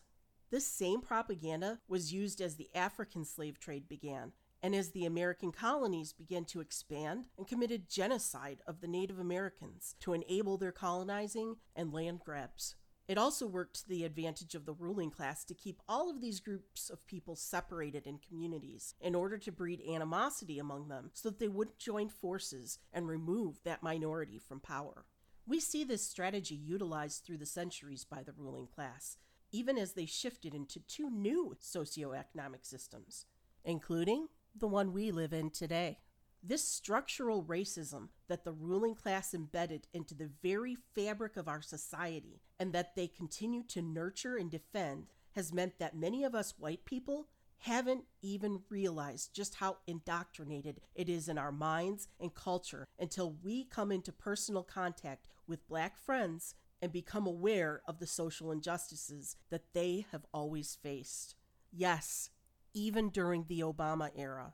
This 0.50 0.65
same 0.65 1.01
propaganda 1.01 1.79
was 1.88 2.12
used 2.12 2.41
as 2.41 2.55
the 2.55 2.70
African 2.74 3.24
slave 3.24 3.60
trade 3.60 3.88
began, 3.88 4.32
and 4.65 4.74
as 4.74 4.89
the 4.89 5.05
American 5.05 5.51
colonies 5.51 6.12
began 6.12 6.43
to 6.43 6.60
expand 6.60 7.25
and 7.38 7.48
committed 7.48 7.88
genocide 7.88 8.63
of 8.65 8.81
the 8.81 8.88
Native 8.88 9.19
Americans 9.19 9.93
to 10.00 10.13
enable 10.13 10.57
their 10.57 10.72
colonizing 10.72 11.57
and 11.75 11.93
land 11.93 12.19
grabs. 12.25 12.74
It 13.07 13.19
also 13.19 13.45
worked 13.45 13.75
to 13.75 13.88
the 13.88 14.03
advantage 14.03 14.55
of 14.55 14.65
the 14.65 14.74
ruling 14.74 15.12
class 15.12 15.45
to 15.45 15.53
keep 15.53 15.84
all 15.88 16.10
of 16.10 16.19
these 16.19 16.39
groups 16.39 16.89
of 16.89 17.05
people 17.05 17.36
separated 17.36 18.07
in 18.07 18.17
communities 18.17 18.95
in 19.00 19.13
order 19.13 19.38
to 19.38 19.51
breed 19.51 19.84
animosity 19.88 20.57
among 20.57 20.88
them 20.88 21.12
so 21.13 21.29
that 21.29 21.38
they 21.38 21.48
wouldn't 21.48 21.77
join 21.77 22.10
forces 22.10 22.79
and 22.91 23.07
remove 23.07 23.60
that 23.65 23.84
minority 23.84 24.39
from 24.39 24.60
power. 24.60 25.05
We 25.45 25.60
see 25.60 25.84
this 25.84 26.10
strategy 26.10 26.55
utilized 26.55 27.24
through 27.24 27.38
the 27.38 27.45
centuries 27.45 28.03
by 28.03 28.24
the 28.24 28.34
ruling 28.36 28.65
class, 28.65 29.17
even 29.51 29.77
as 29.77 29.93
they 29.93 30.07
shifted 30.07 30.55
into 30.55 30.79
two 30.79 31.12
new 31.12 31.55
socioeconomic 31.62 32.63
systems, 32.65 33.27
including 33.63 34.27
the 34.57 34.67
one 34.67 34.93
we 34.93 35.12
live 35.12 35.33
in 35.33 35.50
today. 35.50 36.00
This 36.41 36.63
structural 36.63 37.43
racism 37.43 38.09
that 38.27 38.45
the 38.45 38.51
ruling 38.51 38.95
class 38.95 39.33
embedded 39.33 39.88
into 39.93 40.13
the 40.13 40.29
very 40.43 40.77
fabric 40.93 41.38
of 41.38 41.47
our 41.47 41.62
society 41.62 42.41
and 42.59 42.71
that 42.74 42.95
they 42.95 43.07
continue 43.07 43.63
to 43.69 43.81
nurture 43.81 44.38
and 44.38 44.50
defend 44.50 45.07
has 45.31 45.51
meant 45.51 45.79
that 45.79 45.97
many 45.97 46.24
of 46.24 46.35
us 46.35 46.53
white 46.57 46.85
people 46.85 47.27
haven't 47.59 48.03
even 48.21 48.62
realized 48.69 49.33
just 49.33 49.55
how 49.55 49.77
indoctrinated 49.88 50.79
it 50.93 51.09
is 51.09 51.27
in 51.27 51.38
our 51.38 51.51
minds 51.51 52.07
and 52.19 52.35
culture 52.35 52.88
until 53.00 53.35
we 53.43 53.63
come 53.63 53.91
into 53.91 54.12
personal 54.12 54.62
contact 54.62 55.27
with 55.47 55.67
black 55.67 55.97
friends 55.97 56.53
and 56.81 56.91
become 56.91 57.25
aware 57.25 57.81
of 57.88 58.00
the 58.00 58.07
social 58.07 58.51
injustices 58.51 59.35
that 59.50 59.74
they 59.74 60.05
have 60.12 60.25
always 60.33 60.77
faced. 60.81 61.35
Yes, 61.71 62.29
even 62.75 63.10
during 63.10 63.46
the 63.48 63.62
Obama 63.62 64.12
era. 64.15 64.53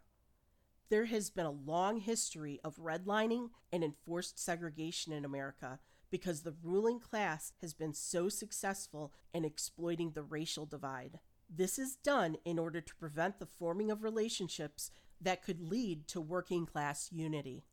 There 0.89 1.05
has 1.05 1.29
been 1.29 1.45
a 1.45 1.51
long 1.51 1.97
history 1.97 2.59
of 2.63 2.77
redlining 2.77 3.49
and 3.73 3.83
enforced 3.83 4.39
segregation 4.39 5.11
in 5.11 5.25
America 5.25 5.79
because 6.09 6.41
the 6.41 6.55
ruling 6.61 6.99
class 6.99 7.53
has 7.61 7.73
been 7.73 7.93
so 7.93 8.29
successful 8.29 9.11
in 9.33 9.43
exploiting 9.43 10.11
the 10.11 10.23
racial 10.23 10.65
divide. 10.65 11.19
This 11.49 11.79
is 11.79 11.95
done 11.95 12.35
in 12.45 12.59
order 12.59 12.79
to 12.79 12.95
prevent 12.95 13.39
the 13.39 13.45
forming 13.45 13.89
of 13.89 14.03
relationships 14.03 14.91
that 15.19 15.43
could 15.43 15.61
lead 15.61 16.07
to 16.09 16.21
working 16.21 16.65
class 16.65 17.09
unity. 17.11 17.63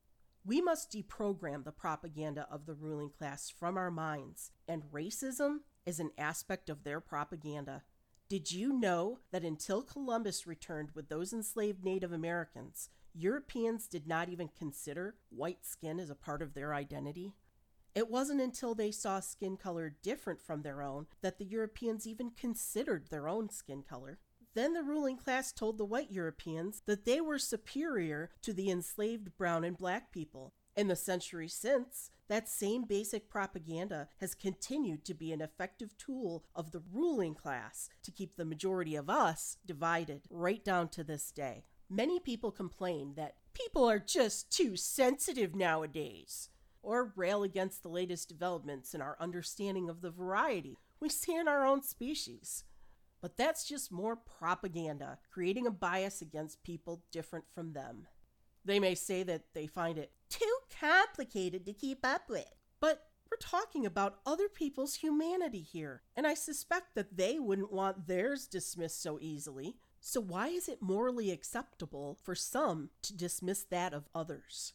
We 0.44 0.60
must 0.60 0.92
deprogram 0.92 1.64
the 1.64 1.72
propaganda 1.72 2.46
of 2.50 2.66
the 2.66 2.74
ruling 2.74 3.10
class 3.10 3.50
from 3.50 3.76
our 3.76 3.90
minds, 3.90 4.52
and 4.66 4.82
racism 4.92 5.58
is 5.84 6.00
an 6.00 6.10
aspect 6.16 6.70
of 6.70 6.84
their 6.84 7.00
propaganda. 7.00 7.82
Did 8.28 8.52
you 8.52 8.74
know 8.74 9.20
that 9.32 9.42
until 9.42 9.82
Columbus 9.82 10.46
returned 10.46 10.90
with 10.94 11.08
those 11.08 11.32
enslaved 11.32 11.82
Native 11.82 12.12
Americans, 12.12 12.90
Europeans 13.14 13.88
did 13.88 14.06
not 14.06 14.28
even 14.28 14.48
consider 14.48 15.14
white 15.30 15.64
skin 15.64 15.98
as 15.98 16.10
a 16.10 16.14
part 16.14 16.42
of 16.42 16.52
their 16.52 16.74
identity? 16.74 17.32
It 17.94 18.10
wasn't 18.10 18.42
until 18.42 18.74
they 18.74 18.90
saw 18.90 19.20
skin 19.20 19.56
color 19.56 19.96
different 20.02 20.42
from 20.42 20.60
their 20.60 20.82
own 20.82 21.06
that 21.22 21.38
the 21.38 21.46
Europeans 21.46 22.06
even 22.06 22.30
considered 22.30 23.08
their 23.08 23.28
own 23.28 23.48
skin 23.48 23.82
color. 23.82 24.18
Then 24.54 24.74
the 24.74 24.82
ruling 24.82 25.16
class 25.16 25.50
told 25.50 25.78
the 25.78 25.86
white 25.86 26.10
Europeans 26.10 26.82
that 26.84 27.06
they 27.06 27.22
were 27.22 27.38
superior 27.38 28.28
to 28.42 28.52
the 28.52 28.70
enslaved 28.70 29.38
brown 29.38 29.64
and 29.64 29.76
black 29.76 30.12
people. 30.12 30.52
In 30.78 30.86
the 30.86 30.94
century 30.94 31.48
since, 31.48 32.12
that 32.28 32.48
same 32.48 32.84
basic 32.84 33.28
propaganda 33.28 34.06
has 34.20 34.36
continued 34.36 35.04
to 35.06 35.12
be 35.12 35.32
an 35.32 35.40
effective 35.40 35.98
tool 35.98 36.44
of 36.54 36.70
the 36.70 36.84
ruling 36.92 37.34
class 37.34 37.90
to 38.04 38.12
keep 38.12 38.36
the 38.36 38.44
majority 38.44 38.94
of 38.94 39.10
us 39.10 39.56
divided 39.66 40.20
right 40.30 40.64
down 40.64 40.88
to 40.90 41.02
this 41.02 41.32
day. 41.32 41.64
Many 41.90 42.20
people 42.20 42.52
complain 42.52 43.14
that 43.16 43.34
people 43.54 43.90
are 43.90 43.98
just 43.98 44.52
too 44.56 44.76
sensitive 44.76 45.52
nowadays, 45.52 46.48
or 46.80 47.12
rail 47.16 47.42
against 47.42 47.82
the 47.82 47.88
latest 47.88 48.28
developments 48.28 48.94
in 48.94 49.02
our 49.02 49.16
understanding 49.18 49.90
of 49.90 50.00
the 50.00 50.12
variety 50.12 50.78
we 51.00 51.08
see 51.08 51.34
in 51.34 51.48
our 51.48 51.66
own 51.66 51.82
species. 51.82 52.62
But 53.20 53.36
that's 53.36 53.66
just 53.66 53.90
more 53.90 54.14
propaganda, 54.14 55.18
creating 55.28 55.66
a 55.66 55.72
bias 55.72 56.22
against 56.22 56.62
people 56.62 57.02
different 57.10 57.46
from 57.52 57.72
them. 57.72 58.06
They 58.64 58.78
may 58.78 58.94
say 58.94 59.24
that 59.24 59.42
they 59.54 59.66
find 59.66 59.98
it 59.98 60.12
too 60.28 60.57
complicated 60.80 61.64
to 61.66 61.72
keep 61.72 62.04
up 62.04 62.28
with. 62.28 62.46
But 62.80 63.08
we're 63.30 63.36
talking 63.38 63.84
about 63.84 64.20
other 64.24 64.48
people's 64.48 64.96
humanity 64.96 65.60
here, 65.60 66.02
and 66.16 66.26
I 66.26 66.34
suspect 66.34 66.94
that 66.94 67.16
they 67.16 67.38
wouldn't 67.38 67.72
want 67.72 68.06
theirs 68.06 68.46
dismissed 68.46 69.02
so 69.02 69.18
easily. 69.20 69.76
So, 70.00 70.20
why 70.20 70.48
is 70.48 70.68
it 70.68 70.80
morally 70.80 71.30
acceptable 71.30 72.18
for 72.22 72.34
some 72.34 72.90
to 73.02 73.14
dismiss 73.14 73.64
that 73.64 73.92
of 73.92 74.08
others? 74.14 74.72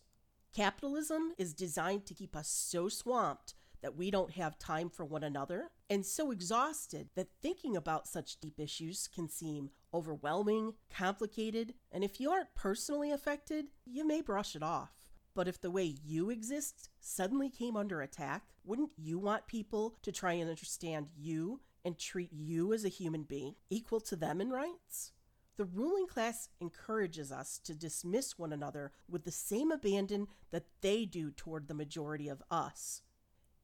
Capitalism 0.53 1.33
is 1.37 1.53
designed 1.53 2.05
to 2.05 2.13
keep 2.13 2.35
us 2.35 2.47
so 2.47 2.89
swamped 2.89 3.55
that 3.81 3.97
we 3.97 4.11
don't 4.11 4.31
have 4.33 4.57
time 4.59 4.89
for 4.89 5.03
one 5.03 5.23
another, 5.23 5.71
and 5.89 6.05
so 6.05 6.31
exhausted 6.31 7.09
that 7.15 7.27
thinking 7.41 7.75
about 7.75 8.07
such 8.07 8.39
deep 8.39 8.59
issues 8.59 9.09
can 9.13 9.27
seem 9.27 9.71
overwhelming, 9.93 10.73
complicated, 10.89 11.73
and 11.91 12.03
if 12.03 12.19
you 12.19 12.31
aren't 12.31 12.55
personally 12.55 13.11
affected, 13.11 13.65
you 13.85 14.07
may 14.07 14.21
brush 14.21 14.55
it 14.55 14.63
off. 14.63 15.02
But 15.35 15.47
if 15.47 15.59
the 15.59 15.71
way 15.71 15.95
you 16.03 16.29
exist 16.29 16.89
suddenly 16.99 17.49
came 17.49 17.75
under 17.75 18.01
attack, 18.01 18.43
wouldn't 18.63 18.91
you 18.97 19.17
want 19.17 19.47
people 19.47 19.95
to 20.03 20.11
try 20.11 20.33
and 20.33 20.49
understand 20.49 21.09
you 21.15 21.61
and 21.83 21.97
treat 21.97 22.31
you 22.31 22.73
as 22.73 22.85
a 22.85 22.89
human 22.89 23.23
being 23.23 23.55
equal 23.69 23.99
to 24.01 24.15
them 24.15 24.39
in 24.39 24.49
rights? 24.51 25.11
The 25.55 25.65
ruling 25.65 26.07
class 26.07 26.49
encourages 26.59 27.31
us 27.31 27.59
to 27.65 27.75
dismiss 27.75 28.39
one 28.39 28.53
another 28.53 28.91
with 29.07 29.23
the 29.23 29.31
same 29.31 29.71
abandon 29.71 30.27
that 30.51 30.65
they 30.81 31.05
do 31.05 31.31
toward 31.31 31.67
the 31.67 31.75
majority 31.75 32.27
of 32.27 32.41
us. 32.49 33.01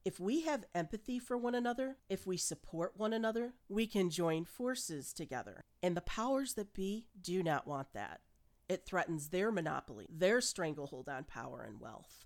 If 0.04 0.18
we 0.18 0.42
have 0.42 0.64
empathy 0.74 1.18
for 1.18 1.36
one 1.36 1.54
another, 1.54 1.98
if 2.08 2.26
we 2.26 2.36
support 2.36 2.94
one 2.96 3.12
another, 3.12 3.54
we 3.68 3.86
can 3.86 4.08
join 4.08 4.44
forces 4.44 5.12
together. 5.12 5.64
And 5.82 5.96
the 5.96 6.00
powers 6.00 6.54
that 6.54 6.72
be 6.72 7.08
do 7.20 7.42
not 7.42 7.66
want 7.66 7.92
that. 7.92 8.20
It 8.70 8.86
threatens 8.86 9.30
their 9.30 9.50
monopoly, 9.50 10.06
their 10.08 10.40
stranglehold 10.40 11.08
on 11.08 11.24
power 11.24 11.64
and 11.66 11.80
wealth. 11.80 12.24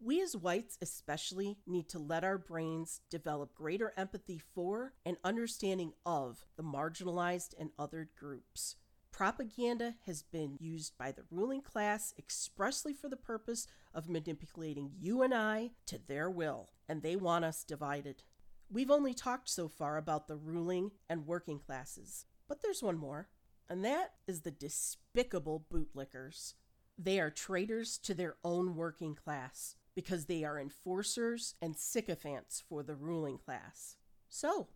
We 0.00 0.22
as 0.22 0.34
whites, 0.34 0.78
especially, 0.80 1.58
need 1.66 1.90
to 1.90 1.98
let 1.98 2.24
our 2.24 2.38
brains 2.38 3.02
develop 3.10 3.54
greater 3.54 3.92
empathy 3.94 4.38
for 4.38 4.94
and 5.04 5.18
understanding 5.22 5.92
of 6.06 6.46
the 6.56 6.62
marginalized 6.62 7.52
and 7.60 7.68
othered 7.78 8.14
groups. 8.18 8.76
Propaganda 9.12 9.96
has 10.06 10.22
been 10.22 10.56
used 10.58 10.96
by 10.96 11.12
the 11.12 11.26
ruling 11.30 11.60
class 11.60 12.14
expressly 12.18 12.94
for 12.94 13.10
the 13.10 13.16
purpose 13.18 13.66
of 13.92 14.08
manipulating 14.08 14.92
you 14.98 15.20
and 15.20 15.34
I 15.34 15.72
to 15.84 15.98
their 15.98 16.30
will, 16.30 16.70
and 16.88 17.02
they 17.02 17.14
want 17.14 17.44
us 17.44 17.62
divided. 17.62 18.22
We've 18.70 18.90
only 18.90 19.12
talked 19.12 19.50
so 19.50 19.68
far 19.68 19.98
about 19.98 20.28
the 20.28 20.36
ruling 20.36 20.92
and 21.10 21.26
working 21.26 21.58
classes, 21.58 22.24
but 22.48 22.62
there's 22.62 22.82
one 22.82 22.96
more, 22.96 23.28
and 23.68 23.84
that 23.84 24.14
is 24.26 24.42
the 24.42 24.50
despicable 24.50 25.66
bootlickers. 25.72 26.54
They 26.98 27.18
are 27.20 27.30
traitors 27.30 27.98
to 27.98 28.14
their 28.14 28.36
own 28.44 28.76
working 28.76 29.14
class 29.14 29.76
because 29.94 30.26
they 30.26 30.44
are 30.44 30.58
enforcers 30.58 31.54
and 31.60 31.76
sycophants 31.76 32.62
for 32.68 32.82
the 32.82 32.94
ruling 32.94 33.38
class. 33.38 33.96
So, 34.28 34.68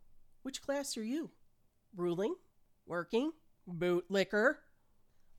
which 0.42 0.62
class 0.62 0.96
are 0.96 1.04
you? 1.04 1.30
Ruling? 1.94 2.34
Working? 2.86 3.32
bootlicker. 3.68 4.54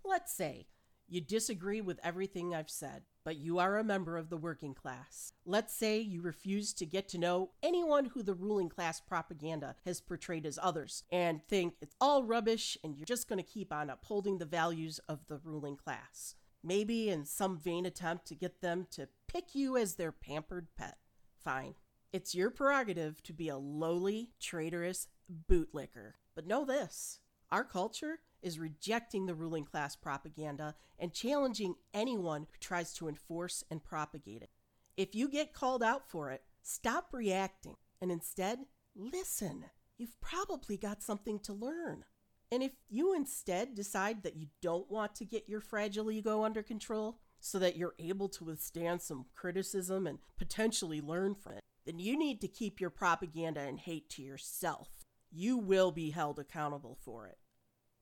Let's 0.05 0.33
say 0.33 0.67
you 1.07 1.21
disagree 1.21 1.81
with 1.81 1.99
everything 2.03 2.53
I've 2.53 2.69
said, 2.69 3.03
but 3.29 3.37
you 3.37 3.59
are 3.59 3.77
a 3.77 3.83
member 3.83 4.17
of 4.17 4.31
the 4.31 4.37
working 4.37 4.73
class. 4.73 5.33
Let's 5.45 5.71
say 5.71 5.99
you 5.99 6.19
refuse 6.19 6.73
to 6.73 6.83
get 6.83 7.07
to 7.09 7.19
know 7.19 7.51
anyone 7.61 8.05
who 8.05 8.23
the 8.23 8.33
ruling 8.33 8.69
class 8.69 8.99
propaganda 8.99 9.75
has 9.85 10.01
portrayed 10.01 10.47
as 10.47 10.57
others 10.59 11.03
and 11.11 11.39
think 11.47 11.75
it's 11.79 11.93
all 12.01 12.23
rubbish 12.23 12.75
and 12.83 12.95
you're 12.95 13.05
just 13.05 13.29
going 13.29 13.37
to 13.37 13.47
keep 13.47 13.71
on 13.71 13.91
upholding 13.91 14.39
the 14.39 14.45
values 14.45 14.99
of 15.07 15.27
the 15.27 15.39
ruling 15.43 15.75
class. 15.75 16.33
Maybe 16.63 17.11
in 17.11 17.23
some 17.23 17.59
vain 17.59 17.85
attempt 17.85 18.25
to 18.29 18.33
get 18.35 18.61
them 18.61 18.87
to 18.93 19.09
pick 19.27 19.53
you 19.53 19.77
as 19.77 19.93
their 19.93 20.11
pampered 20.11 20.69
pet. 20.75 20.97
Fine. 21.37 21.75
It's 22.11 22.33
your 22.33 22.49
prerogative 22.49 23.21
to 23.21 23.33
be 23.33 23.47
a 23.47 23.59
lowly, 23.59 24.31
traitorous 24.39 25.07
bootlicker. 25.47 26.13
But 26.33 26.47
know 26.47 26.65
this 26.65 27.19
our 27.51 27.63
culture 27.63 28.21
is 28.41 28.59
rejecting 28.59 29.25
the 29.25 29.35
ruling 29.35 29.65
class 29.65 29.95
propaganda 29.95 30.75
and 30.97 31.13
challenging 31.13 31.75
anyone 31.93 32.41
who 32.41 32.57
tries 32.59 32.93
to 32.93 33.07
enforce 33.07 33.63
and 33.69 33.83
propagate 33.83 34.41
it. 34.41 34.49
If 34.97 35.15
you 35.15 35.29
get 35.29 35.53
called 35.53 35.83
out 35.83 36.09
for 36.09 36.31
it, 36.31 36.43
stop 36.61 37.09
reacting 37.11 37.75
and 38.01 38.11
instead 38.11 38.59
listen. 38.95 39.65
You've 39.97 40.19
probably 40.21 40.77
got 40.77 41.03
something 41.03 41.39
to 41.39 41.53
learn. 41.53 42.05
And 42.51 42.63
if 42.63 42.71
you 42.89 43.13
instead 43.13 43.75
decide 43.75 44.23
that 44.23 44.35
you 44.35 44.47
don't 44.61 44.89
want 44.89 45.15
to 45.15 45.25
get 45.25 45.47
your 45.47 45.61
fragile 45.61 46.09
ego 46.09 46.43
under 46.43 46.63
control 46.63 47.19
so 47.39 47.59
that 47.59 47.77
you're 47.77 47.95
able 47.99 48.27
to 48.29 48.43
withstand 48.43 49.01
some 49.01 49.25
criticism 49.35 50.07
and 50.07 50.19
potentially 50.37 50.99
learn 50.99 51.35
from 51.35 51.53
it, 51.53 51.63
then 51.85 51.99
you 51.99 52.17
need 52.17 52.41
to 52.41 52.47
keep 52.47 52.81
your 52.81 52.89
propaganda 52.89 53.61
and 53.61 53.79
hate 53.79 54.09
to 54.09 54.21
yourself 54.21 54.89
you 55.31 55.57
will 55.57 55.91
be 55.91 56.11
held 56.11 56.39
accountable 56.39 56.97
for 57.03 57.27
it. 57.27 57.37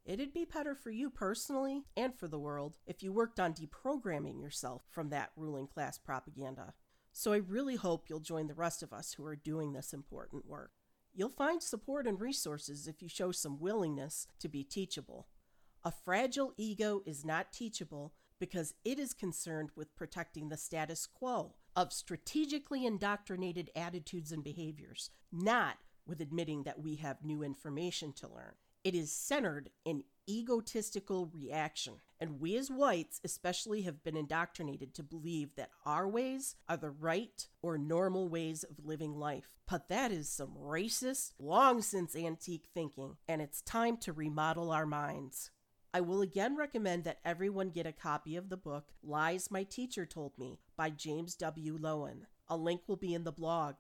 It'd 0.08 0.34
be 0.34 0.46
better 0.46 0.74
for 0.74 0.90
you 0.90 1.10
personally 1.10 1.84
and 1.98 2.16
for 2.16 2.30
the 2.30 2.40
world 2.40 2.78
if 2.86 3.04
you 3.04 3.12
worked 3.12 3.42
on 3.42 3.54
deprogramming 3.54 4.40
yourself 4.40 4.84
from 4.90 5.10
that 5.10 5.32
ruling 5.36 5.68
class 5.68 5.98
propaganda. 5.98 6.74
So 7.12 7.34
I 7.34 7.38
really 7.38 7.76
hope 7.76 8.06
you'll 8.08 8.22
join 8.22 8.48
the 8.48 8.54
rest 8.54 8.82
of 8.82 8.94
us 8.94 9.12
who 9.12 9.26
are 9.26 9.36
doing 9.36 9.74
this 9.74 9.92
important 9.92 10.46
work. 10.48 10.72
You'll 11.14 11.28
find 11.28 11.62
support 11.62 12.08
and 12.08 12.22
resources 12.22 12.88
if 12.88 13.02
you 13.02 13.10
show 13.10 13.34
some 13.34 13.60
willingness 13.60 14.28
to 14.40 14.48
be 14.48 14.64
teachable. 14.64 15.28
A 15.84 15.92
fragile 15.92 16.54
ego 16.56 17.02
is 17.06 17.26
not 17.26 17.52
teachable 17.52 18.14
because 18.40 18.76
it 18.86 19.00
is 19.00 19.14
concerned 19.14 19.72
with 19.76 19.96
protecting 19.98 20.48
the 20.48 20.56
status 20.56 21.06
quo 21.06 21.56
of 21.76 21.92
strategically 21.92 22.86
indoctrinated 22.86 23.72
attitudes 23.76 24.32
and 24.32 24.42
behaviors, 24.42 25.10
not 25.34 25.80
with 26.06 26.22
admitting 26.22 26.64
that 26.64 26.80
we 26.80 26.96
have 26.96 27.26
new 27.26 27.44
information 27.44 28.14
to 28.14 28.30
learn. 28.30 28.54
It 28.84 28.96
is 28.96 29.12
centered 29.12 29.70
in 29.86 30.04
egotistical 30.30 31.28
reaction. 31.28 31.96
And 32.20 32.40
we 32.40 32.58
as 32.58 32.72
whites, 32.72 33.22
especially, 33.24 33.84
have 33.84 34.04
been 34.04 34.18
indoctrinated 34.18 34.94
to 34.96 35.04
believe 35.04 35.56
that 35.56 35.70
our 35.86 36.08
ways 36.08 36.56
are 36.68 36.78
the 36.78 36.90
right 36.90 37.48
or 37.62 37.78
normal 37.78 38.28
ways 38.28 38.64
of 38.64 38.86
living 38.86 39.16
life. 39.16 39.58
But 39.70 39.90
that 39.90 40.12
is 40.12 40.30
some 40.30 40.56
racist, 40.60 41.34
long 41.40 41.82
since 41.82 42.16
antique 42.16 42.68
thinking, 42.74 43.18
and 43.28 43.42
it's 43.42 43.62
time 43.62 43.98
to 43.98 44.14
remodel 44.14 44.72
our 44.72 44.86
minds. 44.86 45.52
I 45.94 46.02
will 46.02 46.22
again 46.22 46.56
recommend 46.56 47.04
that 47.06 47.20
everyone 47.24 47.70
get 47.70 47.88
a 47.88 47.92
copy 47.92 48.36
of 48.36 48.50
the 48.50 48.58
book 48.58 48.90
Lies 49.04 49.50
My 49.50 49.64
Teacher 49.64 50.06
Told 50.06 50.38
Me 50.38 50.60
by 50.76 50.90
James 50.90 51.36
W. 51.36 51.78
Loewen. 51.78 52.24
A 52.50 52.58
link 52.58 52.82
will 52.88 52.98
be 52.98 53.14
in 53.14 53.24
the 53.24 53.32
blog. 53.32 53.76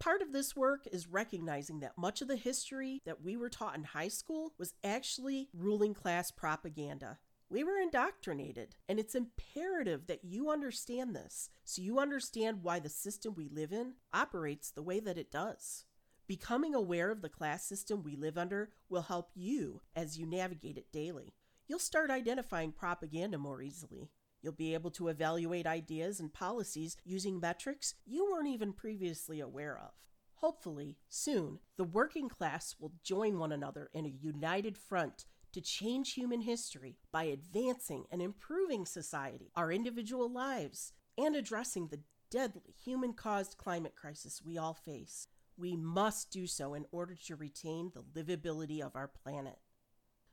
Part 0.00 0.22
of 0.22 0.32
this 0.32 0.56
work 0.56 0.86
is 0.90 1.08
recognizing 1.08 1.80
that 1.80 1.98
much 1.98 2.22
of 2.22 2.28
the 2.28 2.36
history 2.36 3.02
that 3.04 3.22
we 3.22 3.36
were 3.36 3.50
taught 3.50 3.76
in 3.76 3.84
high 3.84 4.08
school 4.08 4.54
was 4.58 4.72
actually 4.82 5.50
ruling 5.52 5.92
class 5.92 6.30
propaganda. 6.30 7.18
We 7.50 7.64
were 7.64 7.76
indoctrinated, 7.76 8.76
and 8.88 8.98
it's 8.98 9.14
imperative 9.14 10.06
that 10.06 10.24
you 10.24 10.48
understand 10.50 11.14
this 11.14 11.50
so 11.64 11.82
you 11.82 11.98
understand 11.98 12.62
why 12.62 12.78
the 12.78 12.88
system 12.88 13.34
we 13.36 13.50
live 13.50 13.72
in 13.72 13.92
operates 14.10 14.70
the 14.70 14.82
way 14.82 15.00
that 15.00 15.18
it 15.18 15.30
does. 15.30 15.84
Becoming 16.26 16.74
aware 16.74 17.10
of 17.10 17.20
the 17.20 17.28
class 17.28 17.66
system 17.66 18.02
we 18.02 18.16
live 18.16 18.38
under 18.38 18.70
will 18.88 19.02
help 19.02 19.28
you 19.34 19.82
as 19.94 20.18
you 20.18 20.24
navigate 20.24 20.78
it 20.78 20.90
daily. 20.90 21.34
You'll 21.68 21.78
start 21.78 22.10
identifying 22.10 22.72
propaganda 22.72 23.36
more 23.36 23.60
easily. 23.60 24.08
You'll 24.42 24.52
be 24.52 24.74
able 24.74 24.90
to 24.92 25.08
evaluate 25.08 25.66
ideas 25.66 26.20
and 26.20 26.32
policies 26.32 26.96
using 27.04 27.40
metrics 27.40 27.94
you 28.06 28.30
weren't 28.30 28.48
even 28.48 28.72
previously 28.72 29.40
aware 29.40 29.78
of. 29.78 29.90
Hopefully, 30.34 30.96
soon, 31.08 31.58
the 31.76 31.84
working 31.84 32.28
class 32.28 32.74
will 32.80 32.92
join 33.02 33.38
one 33.38 33.52
another 33.52 33.90
in 33.92 34.06
a 34.06 34.08
united 34.08 34.78
front 34.78 35.26
to 35.52 35.60
change 35.60 36.14
human 36.14 36.40
history 36.40 36.96
by 37.12 37.24
advancing 37.24 38.04
and 38.10 38.22
improving 38.22 38.86
society, 38.86 39.50
our 39.54 39.70
individual 39.70 40.30
lives, 40.30 40.92
and 41.18 41.36
addressing 41.36 41.88
the 41.88 42.00
deadly 42.30 42.74
human 42.82 43.12
caused 43.12 43.58
climate 43.58 43.94
crisis 43.94 44.40
we 44.42 44.56
all 44.56 44.74
face. 44.74 45.26
We 45.56 45.76
must 45.76 46.30
do 46.30 46.46
so 46.46 46.72
in 46.72 46.86
order 46.90 47.16
to 47.26 47.36
retain 47.36 47.92
the 47.92 48.02
livability 48.02 48.80
of 48.80 48.96
our 48.96 49.08
planet. 49.08 49.58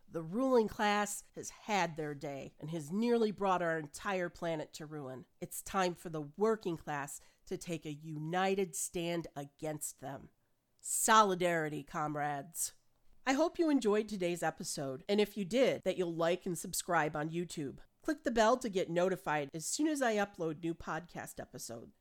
The 0.10 0.22
ruling 0.24 0.70
class 0.70 1.26
has 1.36 1.50
had 1.50 1.98
their 1.98 2.14
day 2.14 2.54
and 2.62 2.70
has 2.70 2.92
nearly 2.92 3.32
brought 3.32 3.62
our 3.62 3.78
entire 3.78 4.30
planet 4.30 4.72
to 4.74 4.86
ruin. 4.86 5.26
It's 5.42 5.62
time 5.62 5.96
for 5.96 6.08
the 6.08 6.30
working 6.38 6.78
class 6.78 7.20
to 7.48 7.58
take 7.58 7.86
a 7.86 7.92
united 7.92 8.74
stand 8.74 9.28
against 9.36 10.00
them. 10.00 10.30
Solidarity, 10.80 11.84
comrades. 11.84 12.72
I 13.26 13.34
hope 13.34 13.60
you 13.60 13.70
enjoyed 13.70 14.08
today's 14.08 14.42
episode, 14.42 15.04
and 15.10 15.20
if 15.20 15.36
you 15.36 15.44
did, 15.44 15.84
that 15.84 15.98
you'll 15.98 16.16
like 16.16 16.46
and 16.46 16.58
subscribe 16.58 17.14
on 17.14 17.30
YouTube. 17.30 17.80
Click 18.02 18.24
the 18.24 18.32
bell 18.32 18.56
to 18.56 18.70
get 18.70 18.90
notified 18.90 19.50
as 19.54 19.66
soon 19.66 19.88
as 19.88 20.02
I 20.02 20.16
upload 20.16 20.64
new 20.64 20.74
podcast 20.74 21.42
episodes. 21.42 21.98